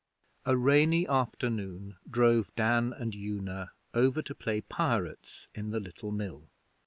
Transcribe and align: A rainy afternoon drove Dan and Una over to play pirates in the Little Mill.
A 0.47 0.57
rainy 0.57 1.07
afternoon 1.07 1.95
drove 2.09 2.55
Dan 2.55 2.91
and 2.91 3.13
Una 3.13 3.69
over 3.93 4.23
to 4.23 4.33
play 4.33 4.61
pirates 4.61 5.47
in 5.53 5.69
the 5.69 5.79
Little 5.79 6.11
Mill. 6.11 6.49